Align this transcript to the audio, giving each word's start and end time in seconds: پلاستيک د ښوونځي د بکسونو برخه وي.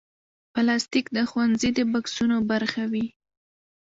پلاستيک 0.53 1.05
د 1.13 1.17
ښوونځي 1.29 1.69
د 1.77 1.79
بکسونو 1.91 2.37
برخه 2.51 2.83
وي. 2.91 3.05